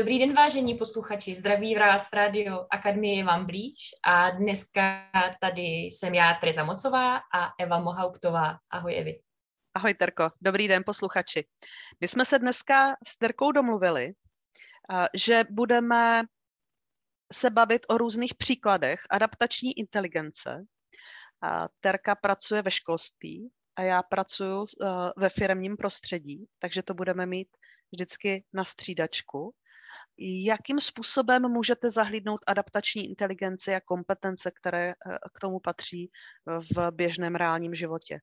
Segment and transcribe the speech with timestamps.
[0.00, 3.74] Dobrý den, vážení posluchači, zdraví vás Radio Akademie vám blíž
[4.06, 5.10] a dneska
[5.40, 8.58] tady jsem já, Tereza Mocová a Eva Mohauktová.
[8.70, 9.20] Ahoj, Evi.
[9.74, 10.30] Ahoj, Terko.
[10.40, 11.46] Dobrý den, posluchači.
[12.00, 14.12] My jsme se dneska s Terkou domluvili,
[15.14, 16.22] že budeme
[17.32, 20.64] se bavit o různých příkladech adaptační inteligence.
[21.80, 24.66] Terka pracuje ve školství a já pracuji
[25.16, 27.48] ve firmním prostředí, takže to budeme mít
[27.92, 29.54] vždycky na střídačku
[30.20, 34.94] jakým způsobem můžete zahlídnout adaptační inteligenci a kompetence, které eh,
[35.34, 36.10] k tomu patří
[36.46, 38.20] v běžném reálním životě.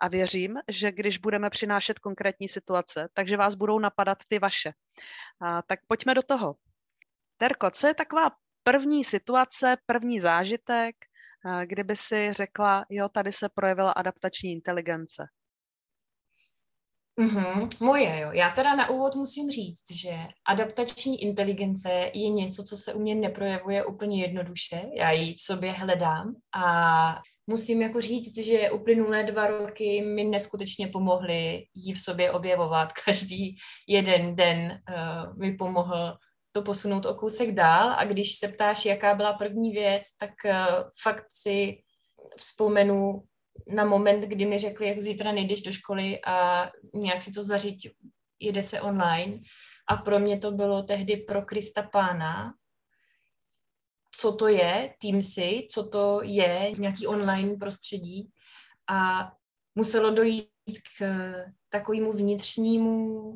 [0.00, 4.72] A věřím, že když budeme přinášet konkrétní situace, takže vás budou napadat ty vaše.
[5.40, 6.56] A, tak pojďme do toho.
[7.36, 8.30] Terko, co je taková
[8.62, 10.96] první situace, první zážitek,
[11.46, 15.26] eh, kdyby si řekla, jo, tady se projevila adaptační inteligence?
[17.20, 18.32] Mm-hmm, moje, jo.
[18.32, 23.14] Já teda na úvod musím říct, že adaptační inteligence je něco, co se u mě
[23.14, 24.82] neprojevuje úplně jednoduše.
[24.94, 30.88] Já ji v sobě hledám a musím jako říct, že uplynulé dva roky mi neskutečně
[30.88, 32.92] pomohly ji v sobě objevovat.
[33.04, 33.56] Každý
[33.88, 36.16] jeden den uh, mi pomohl
[36.52, 40.52] to posunout o kousek dál a když se ptáš, jaká byla první věc, tak uh,
[41.02, 41.78] fakt si
[42.36, 43.22] vzpomenu
[43.74, 47.96] na moment, kdy mi řekli, jako zítra nejdeš do školy a nějak si to zaříť,
[48.40, 49.38] jede se online.
[49.88, 52.54] A pro mě to bylo tehdy pro Krista Pána,
[54.10, 58.30] co to je Teamsy, co to je nějaký online prostředí.
[58.90, 59.32] A
[59.74, 60.50] muselo dojít
[60.98, 61.34] k
[61.68, 63.32] takovému vnitřnímu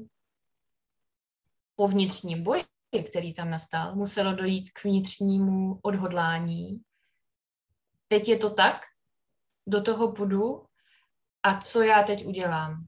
[1.77, 2.65] po vnitřním boji,
[3.09, 6.81] který tam nastal, muselo dojít k vnitřnímu odhodlání.
[8.09, 8.83] Teď je to tak,
[9.71, 10.65] do toho půjdu
[11.43, 12.87] a co já teď udělám.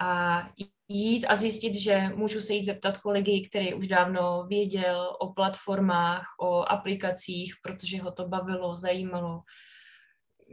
[0.00, 0.42] A
[0.88, 6.26] jít a zjistit, že můžu se jít zeptat kolegy, který už dávno věděl o platformách,
[6.40, 9.40] o aplikacích, protože ho to bavilo, zajímalo.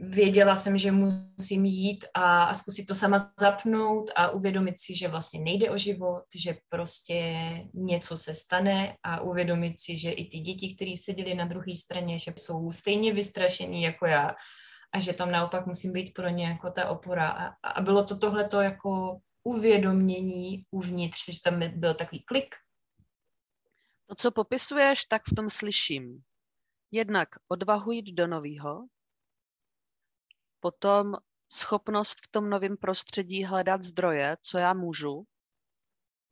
[0.00, 5.08] Věděla jsem, že musím jít a, a zkusit to sama zapnout a uvědomit si, že
[5.08, 7.24] vlastně nejde o život, že prostě
[7.74, 12.18] něco se stane a uvědomit si, že i ty děti, které seděly na druhé straně,
[12.18, 14.34] že jsou stejně vystrašený jako já
[14.92, 17.28] a že tam naopak musím být pro ně jako ta opora.
[17.28, 22.54] A, a bylo to tohleto jako uvědomění uvnitř, že tam byl takový klik.
[24.06, 26.22] To, co popisuješ, tak v tom slyším.
[26.90, 28.86] Jednak odvahu jít do nového,
[30.60, 31.14] potom
[31.52, 35.26] schopnost v tom novém prostředí hledat zdroje, co já můžu,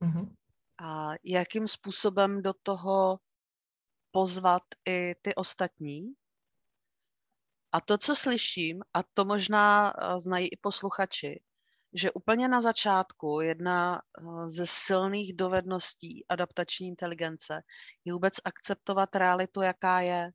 [0.03, 0.34] mm-hmm.
[0.82, 3.19] a jakým způsobem do toho
[4.10, 6.15] pozvat i ty ostatní,
[7.74, 11.42] a to, co slyším, a to možná eh, znají i posluchači,
[11.94, 17.62] že úplně na začátku jedna eh, ze silných dovedností adaptační inteligence
[18.04, 20.30] je vůbec akceptovat realitu, jaká je.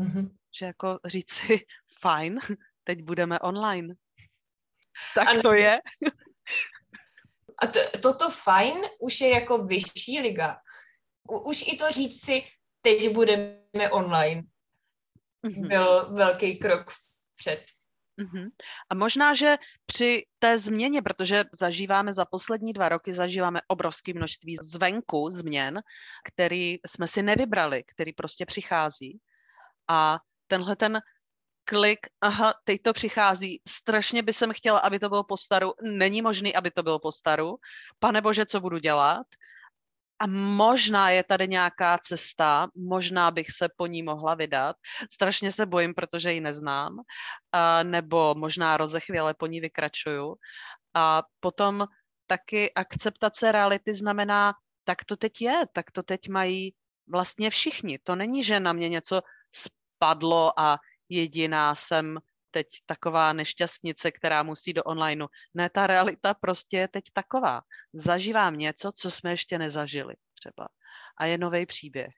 [0.00, 0.36] Mm-hmm.
[0.58, 1.58] Že jako říct si,
[2.00, 2.38] fajn,
[2.84, 3.94] teď budeme online.
[5.14, 5.42] Tak ano.
[5.42, 5.76] to je.
[7.62, 10.56] A to, toto fajn už je jako vyšší liga.
[11.30, 12.42] U, už i to říct si,
[12.82, 14.42] teď budeme online.
[15.50, 16.92] Byl velký krok
[17.36, 17.64] před.
[18.18, 18.48] Mm-hmm.
[18.90, 24.56] A možná, že při té změně, protože zažíváme za poslední dva roky, zažíváme obrovské množství
[24.62, 25.82] zvenku změn,
[26.24, 29.20] který jsme si nevybrali, který prostě přichází.
[29.88, 31.00] A tenhle ten
[31.64, 36.22] klik, aha, teď to přichází, strašně by jsem chtěla, aby to bylo po staru, není
[36.22, 37.56] možný, aby to bylo po staru,
[37.98, 39.26] pane bože, co budu dělat?
[40.18, 44.76] A možná je tady nějaká cesta, možná bych se po ní mohla vydat.
[45.12, 46.98] Strašně se bojím, protože ji neznám,
[47.52, 50.34] a, nebo možná rozechvěle po ní vykračuju.
[50.94, 51.86] A potom
[52.26, 54.54] taky akceptace reality znamená,
[54.84, 56.74] tak to teď je, tak to teď mají
[57.08, 57.98] vlastně všichni.
[57.98, 59.20] To není, že na mě něco
[59.54, 60.78] spadlo a
[61.08, 62.18] jediná jsem
[62.56, 65.26] teď taková nešťastnice, která musí do onlineu.
[65.54, 67.60] Ne, ta realita prostě je teď taková.
[67.92, 70.68] Zažívám něco, co jsme ještě nezažili třeba.
[71.18, 72.14] A je nový příběh.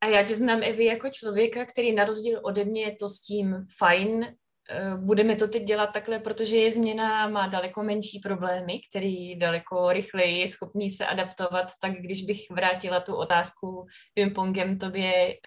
[0.00, 3.20] A já tě znám, Evi, jako člověka, který na rozdíl ode mě je to s
[3.20, 8.74] tím fajn, eh, budeme to teď dělat takhle, protože je změna, má daleko menší problémy,
[8.90, 15.38] který daleko rychleji je schopný se adaptovat, tak když bych vrátila tu otázku pingpongem tobě,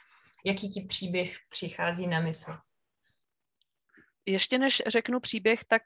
[0.45, 2.51] jaký ti příběh přichází na mysl?
[4.25, 5.81] Ještě než řeknu příběh, tak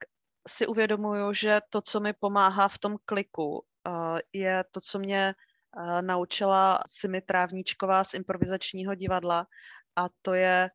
[0.47, 5.35] si uvědomuju, že to, co mi pomáhá v tom kliku, uh, je to, co mě
[5.77, 9.47] uh, naučila Simi Trávníčková z improvizačního divadla
[9.95, 10.69] a to je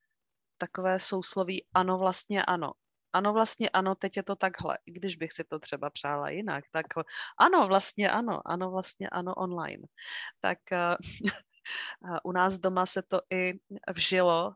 [0.59, 2.73] takové sousloví ano, vlastně ano.
[3.13, 4.79] ano, vlastně ano, teď je to takhle.
[4.87, 6.87] I když bych si to třeba přála jinak, tak
[7.39, 9.83] ano, vlastně ano, ano, vlastně ano, online.
[10.41, 10.97] Tak uh,
[12.25, 13.55] u nás doma se to i
[13.95, 14.55] vžilo,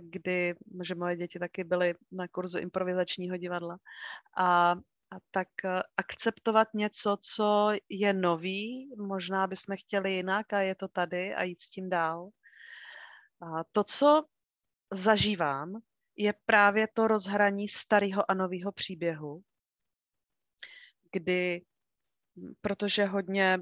[0.00, 3.78] kdy, že moje děti taky byly na kurzu improvizačního divadla
[4.36, 4.76] a
[5.14, 5.48] a tak
[5.96, 11.60] akceptovat něco, co je nový, možná bychom chtěli jinak a je to tady a jít
[11.60, 12.30] s tím dál.
[13.40, 14.24] A to, co
[14.92, 15.80] zažívám,
[16.16, 19.42] je právě to rozhraní starého a nového příběhu,
[21.12, 21.62] kdy,
[22.60, 23.58] protože hodně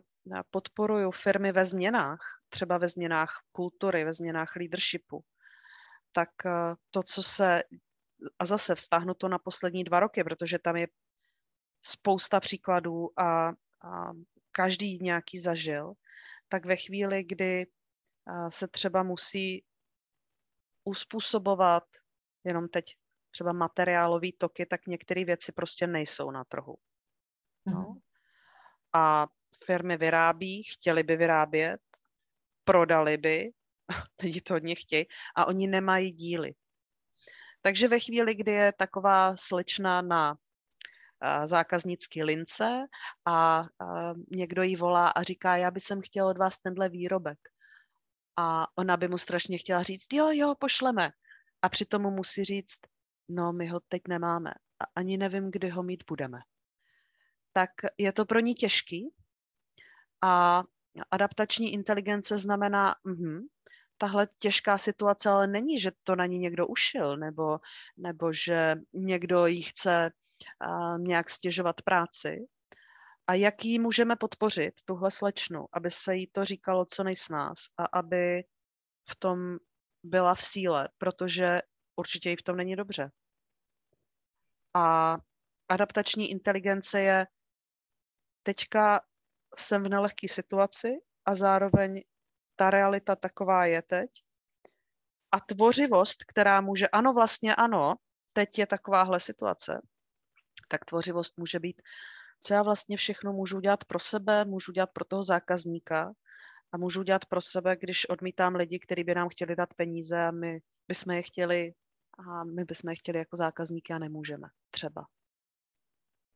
[0.50, 5.24] podporuju firmy ve změnách, třeba ve změnách kultury, ve změnách leadershipu,
[6.12, 7.62] tak eh, to, co se,
[8.38, 10.86] a zase vztáhnu to na poslední dva roky, protože tam je
[11.82, 14.12] spousta příkladů a, a
[14.52, 15.92] každý nějaký zažil,
[16.48, 19.64] tak ve chvíli, kdy eh, se třeba musí
[20.84, 21.84] uspůsobovat
[22.44, 22.84] jenom teď
[23.30, 26.76] třeba materiálové toky, tak některé věci prostě nejsou na trhu.
[27.66, 27.72] No.
[27.72, 28.00] Mm-hmm.
[28.92, 29.26] A
[29.64, 31.80] firmy vyrábí, chtěli by vyrábět,
[32.64, 33.50] prodali by,
[34.22, 35.04] lidi to od nich chtějí,
[35.36, 36.54] a oni nemají díly.
[37.62, 40.36] Takže ve chvíli, kdy je taková slečna na
[41.44, 42.86] zákaznický lince
[43.24, 43.66] a, a
[44.30, 47.38] někdo jí volá a říká, já bych chtěl od vás tenhle výrobek.
[48.36, 51.10] A ona by mu strašně chtěla říct, jo, jo, pošleme
[51.62, 52.80] a přitom mu musí říct,
[53.28, 54.50] no my ho teď nemáme
[54.80, 56.38] a ani nevím, kdy ho mít budeme.
[57.52, 59.14] Tak je to pro ní těžký
[60.22, 60.62] a
[61.10, 63.40] adaptační inteligence znamená, mm,
[63.98, 67.58] tahle těžká situace ale není, že to na ní někdo ušil, nebo,
[67.96, 70.10] nebo že někdo jí chce
[70.66, 72.46] uh, nějak stěžovat práci.
[73.26, 77.84] A jak jí můžeme podpořit, tuhle slečnu, aby se jí to říkalo co nejsnás a
[77.84, 78.44] aby
[79.10, 79.56] v tom
[80.02, 81.60] byla v síle, protože
[81.96, 83.10] určitě jí v tom není dobře.
[84.74, 85.16] A
[85.68, 87.26] adaptační inteligence je
[88.42, 89.00] teďka
[89.58, 90.88] jsem v nelehké situaci
[91.24, 92.02] a zároveň
[92.56, 94.10] ta realita taková je teď.
[95.32, 97.94] A tvořivost, která může, ano, vlastně ano,
[98.32, 99.80] teď je takováhle situace,
[100.68, 101.82] tak tvořivost může být,
[102.40, 106.12] co já vlastně všechno můžu dělat pro sebe, můžu dělat pro toho zákazníka,
[106.72, 110.30] a můžu dělat pro sebe, když odmítám lidi, kteří by nám chtěli dát peníze a
[110.30, 111.74] my bychom je chtěli
[112.18, 115.06] a my bychom je chtěli jako zákazníky a nemůžeme třeba.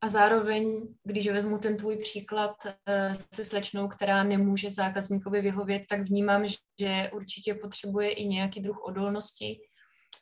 [0.07, 6.01] A zároveň, když vezmu ten tvůj příklad eh, se slečnou, která nemůže zákazníkovi vyhovět, tak
[6.01, 6.47] vnímám,
[6.81, 9.61] že určitě potřebuje i nějaký druh odolnosti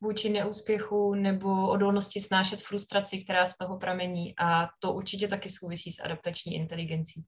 [0.02, 4.34] vůči neúspěchu nebo odolnosti snášet frustraci, která z toho pramení.
[4.38, 7.24] A to určitě taky souvisí s adaptační inteligencí.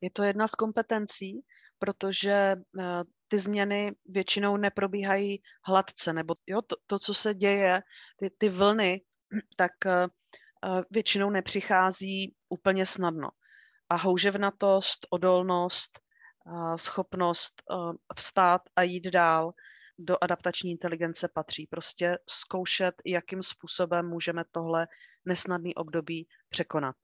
[0.00, 1.40] Je to jedna z kompetencí,
[1.78, 7.82] protože eh, ty změny většinou neprobíhají hladce, nebo jo, to, to co se děje,
[8.16, 9.00] ty, ty vlny,
[9.56, 10.06] tak eh,
[10.90, 13.28] většinou nepřichází úplně snadno.
[13.88, 16.00] A houževnatost, odolnost,
[16.76, 17.62] schopnost
[18.16, 19.52] vstát a jít dál
[19.98, 21.66] do adaptační inteligence patří.
[21.66, 24.88] Prostě zkoušet, jakým způsobem můžeme tohle
[25.24, 26.96] nesnadný období překonat.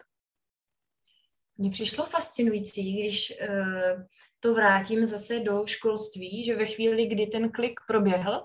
[1.56, 3.32] Mně přišlo fascinující, když
[4.40, 8.44] to vrátím zase do školství, že ve chvíli, kdy ten klik proběhl,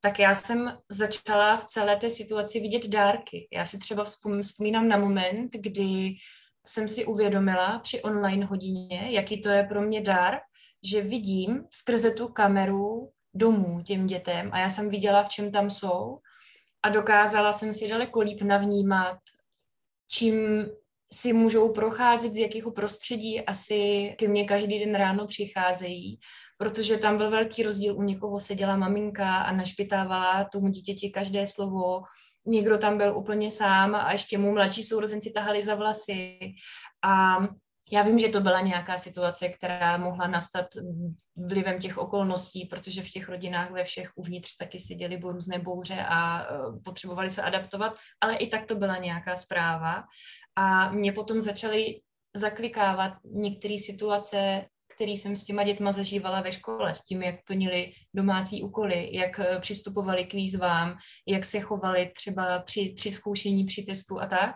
[0.00, 3.48] tak já jsem začala v celé té situaci vidět dárky.
[3.52, 4.04] Já si třeba
[4.40, 6.14] vzpomínám na moment, kdy
[6.66, 10.38] jsem si uvědomila při online hodině, jaký to je pro mě dar,
[10.84, 15.70] že vidím skrze tu kameru domů těm dětem a já jsem viděla, v čem tam
[15.70, 16.18] jsou
[16.82, 19.18] a dokázala jsem si daleko líp navnímat,
[20.10, 20.66] čím
[21.12, 26.18] si můžou procházet, z jakého prostředí asi ke mně každý den ráno přicházejí,
[26.58, 32.02] protože tam byl velký rozdíl, u někoho seděla maminka a našpitávala tomu dítěti každé slovo,
[32.46, 36.38] někdo tam byl úplně sám a ještě mu mladší sourozenci tahali za vlasy
[37.04, 37.38] a
[37.92, 40.66] já vím, že to byla nějaká situace, která mohla nastat
[41.36, 46.04] vlivem těch okolností, protože v těch rodinách ve všech uvnitř taky si děli různé bouře
[46.08, 46.46] a e,
[46.84, 50.04] potřebovali se adaptovat, ale i tak to byla nějaká zpráva.
[50.56, 52.00] A mě potom začaly
[52.36, 54.64] zaklikávat některé situace,
[54.98, 59.38] které jsem s těma dětma zažívala ve škole, s tím, jak plnili domácí úkoly, jak
[59.38, 64.54] e, přistupovali k výzvám, jak se chovali třeba při, při zkoušení, při testu a tak.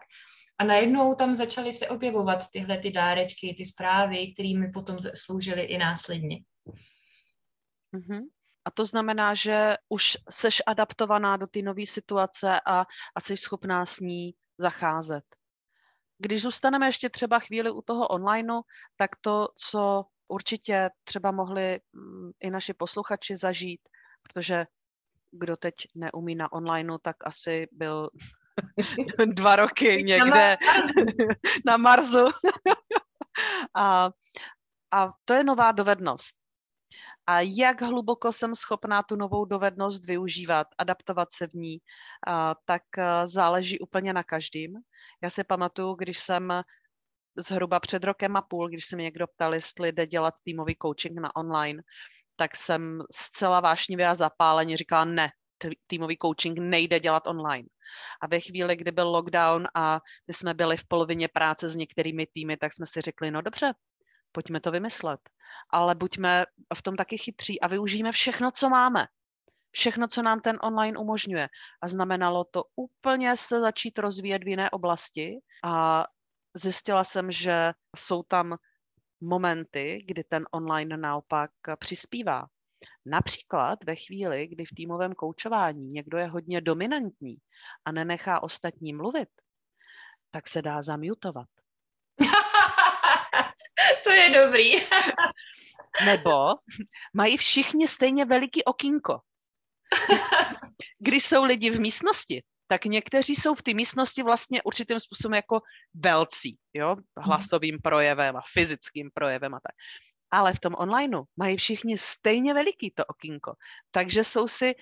[0.58, 5.78] A najednou tam začaly se objevovat tyhle ty dárečky, ty zprávy, kterými potom sloužily i
[5.78, 6.38] následně.
[7.94, 8.20] Mm-hmm.
[8.64, 13.86] A to znamená, že už seš adaptovaná do té nové situace a, a jsi schopná
[13.86, 15.24] s ní zacházet.
[16.18, 18.60] Když zůstaneme ještě třeba chvíli u toho onlineu,
[18.96, 23.80] tak to, co určitě třeba mohli mm, i naši posluchači zažít,
[24.22, 24.66] protože
[25.30, 28.10] kdo teď neumí na onlineu, tak asi byl
[29.34, 30.56] dva roky někde
[31.66, 32.26] na Marsu.
[33.76, 34.10] a,
[34.90, 36.36] a to je nová dovednost.
[37.26, 41.78] A jak hluboko jsem schopná tu novou dovednost využívat, adaptovat se v ní,
[42.26, 44.72] a, tak a, záleží úplně na každým.
[45.22, 46.62] Já si pamatuju, když jsem
[47.36, 51.20] zhruba před rokem a půl, když se mě někdo ptal, jestli jde dělat týmový coaching
[51.20, 51.82] na online,
[52.36, 55.30] tak jsem zcela vášnivě a zapáleně říkala ne,
[55.86, 57.68] týmový coaching nejde dělat online.
[58.22, 62.26] A ve chvíli, kdy byl lockdown a my jsme byli v polovině práce s některými
[62.26, 63.74] týmy, tak jsme si řekli, no dobře,
[64.32, 65.20] pojďme to vymyslet.
[65.70, 69.06] Ale buďme v tom taky chytří a využijeme všechno, co máme.
[69.70, 71.48] Všechno, co nám ten online umožňuje.
[71.82, 76.04] A znamenalo to úplně se začít rozvíjet v jiné oblasti a
[76.54, 78.56] zjistila jsem, že jsou tam
[79.20, 82.46] momenty, kdy ten online naopak přispívá.
[83.06, 87.36] Například ve chvíli, kdy v týmovém koučování někdo je hodně dominantní
[87.84, 89.28] a nenechá ostatní mluvit,
[90.30, 91.48] tak se dá zamutovat.
[94.04, 94.72] to je dobrý.
[96.06, 96.30] Nebo
[97.14, 99.20] mají všichni stejně veliký okýnko.
[100.98, 105.60] Když jsou lidi v místnosti, tak někteří jsou v té místnosti vlastně určitým způsobem jako
[105.94, 107.26] velcí, jo, mhm.
[107.26, 109.74] hlasovým projevem a fyzickým projevem a tak.
[110.30, 113.54] Ale v tom onlineu mají všichni stejně veliký to okýnko,
[113.90, 114.74] takže jsou si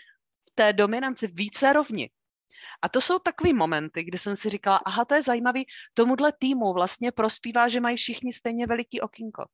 [0.51, 2.11] v té dominanci více rovni.
[2.83, 6.73] A to jsou takové momenty, kdy jsem si říkala, aha, to je zajímavý, tomuhle týmu
[6.73, 9.45] vlastně prospívá, že mají všichni stejně veliký okýnko.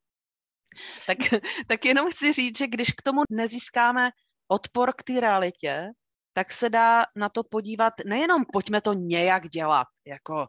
[1.06, 1.18] Tak,
[1.68, 4.10] tak jenom chci říct, že když k tomu nezískáme
[4.48, 5.90] odpor k té realitě,
[6.36, 10.46] tak se dá na to podívat nejenom pojďme to nějak dělat, jako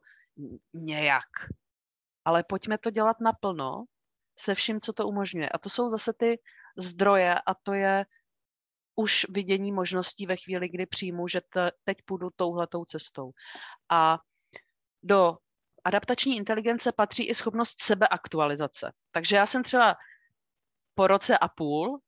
[0.73, 1.29] nějak,
[2.25, 3.85] ale pojďme to dělat naplno
[4.39, 5.49] se vším, co to umožňuje.
[5.49, 6.41] A to jsou zase ty
[6.77, 8.05] zdroje a to je
[8.95, 13.31] už vidění možností ve chvíli, kdy přijmu, že te, teď půjdu touhletou cestou.
[13.89, 14.19] A
[15.03, 15.37] do
[15.83, 18.91] adaptační inteligence patří i schopnost sebeaktualizace.
[19.11, 19.95] Takže já jsem třeba
[20.95, 21.99] po roce a půl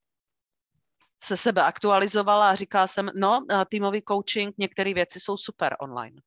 [1.23, 6.21] se sebe aktualizovala a říkala jsem, no, týmový coaching, některé věci jsou super online.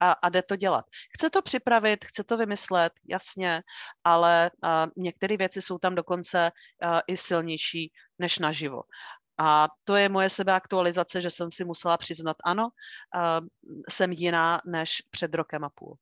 [0.00, 0.84] A, a jde to dělat.
[1.16, 3.62] Chce to připravit, chce to vymyslet, jasně,
[4.04, 4.50] ale
[4.96, 8.82] některé věci jsou tam dokonce a, i silnější než naživo.
[9.38, 12.68] A to je moje sebeaktualizace, že jsem si musela přiznat, ano,
[13.14, 13.40] a,
[13.90, 15.96] jsem jiná než před rokem a půl.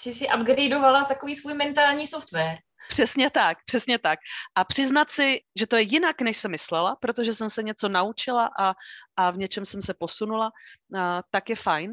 [0.00, 2.58] Jsi si upgradeovala takový svůj mentální software.
[2.88, 4.18] Přesně tak, přesně tak.
[4.54, 8.50] A přiznat si, že to je jinak, než jsem myslela, protože jsem se něco naučila
[8.58, 8.74] a,
[9.16, 10.50] a v něčem jsem se posunula,
[10.98, 11.92] a, tak je fajn.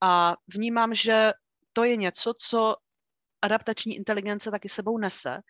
[0.00, 1.32] A vnímám, že
[1.72, 2.76] to je něco, co
[3.42, 5.40] adaptační inteligence taky sebou nese,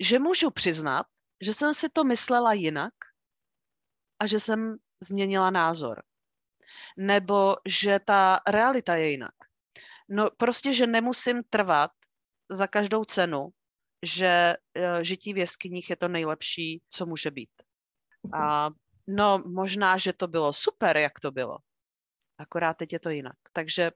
[0.00, 1.06] že můžu přiznat,
[1.40, 2.94] že jsem si to myslela jinak
[4.18, 6.02] a že jsem změnila názor.
[6.96, 9.34] Nebo že ta realita je jinak.
[10.08, 11.90] No prostě, že nemusím trvat
[12.50, 13.48] za každou cenu,
[14.06, 17.50] že eh, žití v jeskyních je to nejlepší, co může být.
[18.32, 18.70] A
[19.06, 21.58] no, možná, že to bylo super, jak to bylo.
[22.38, 23.36] Akorát teď je to jinak.
[23.52, 23.90] Takže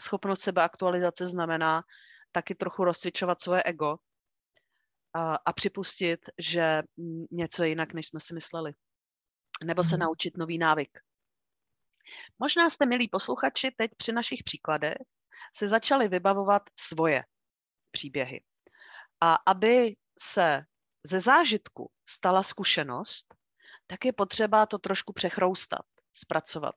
[0.00, 1.82] schopnost sebeaktualizace znamená
[2.32, 3.96] taky trochu rozcvičovat svoje ego
[5.14, 6.82] a, a připustit, že
[7.30, 8.72] něco je jinak, než jsme si mysleli.
[9.64, 10.00] Nebo se mhm.
[10.00, 10.98] naučit nový návyk.
[12.38, 14.96] Možná jste, milí posluchači, teď při našich příkladech
[15.56, 17.24] se začali vybavovat svoje
[17.90, 18.40] příběhy.
[19.20, 20.64] A aby se
[21.06, 23.34] ze zážitku stala zkušenost,
[23.86, 26.74] tak je potřeba to trošku přechroustat, zpracovat.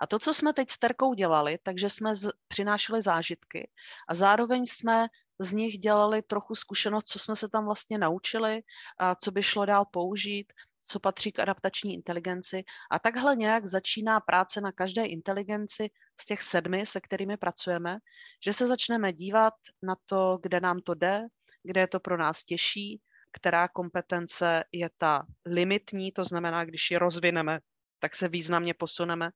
[0.00, 3.70] A to, co jsme teď s Terkou dělali, takže jsme z, přinášeli zážitky
[4.08, 5.06] a zároveň jsme
[5.38, 8.62] z nich dělali trochu zkušenost, co jsme se tam vlastně naučili,
[8.98, 10.52] a co by šlo dál použít,
[10.84, 12.64] co patří k adaptační inteligenci.
[12.90, 17.98] A takhle nějak začíná práce na každé inteligenci z těch sedmi, se kterými pracujeme,
[18.44, 21.26] že se začneme dívat na to, kde nám to jde,
[21.62, 23.00] kde je to pro nás těžší,
[23.32, 27.60] která kompetence je ta limitní, to znamená, když ji rozvineme,
[27.98, 29.30] tak se významně posuneme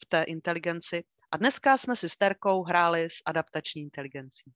[0.00, 1.04] v té inteligenci.
[1.32, 4.52] A dneska jsme si s Terkou hráli s adaptační inteligencí.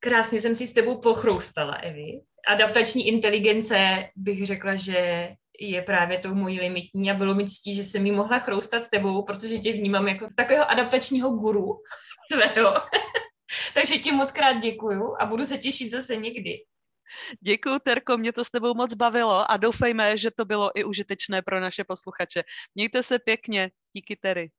[0.00, 2.04] Krásně jsem si s tebou pochroustala, Evi.
[2.48, 5.28] Adaptační inteligence bych řekla, že
[5.60, 8.90] je právě tou mojí limitní a bylo mi ctí, že jsem mi mohla chroustat s
[8.90, 11.82] tebou, protože tě vnímám jako takového adaptačního guru
[12.32, 12.74] tvého.
[13.74, 16.58] Takže ti moc krát děkuju a budu se těšit zase někdy.
[17.40, 21.42] Děkuji, Terko, mě to s tebou moc bavilo a doufejme, že to bylo i užitečné
[21.42, 22.42] pro naše posluchače.
[22.74, 23.70] Mějte se pěkně.
[23.92, 24.50] Díky, Tery.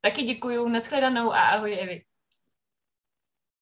[0.00, 2.02] Taky děkuju, nashledanou a ahoj, Evi.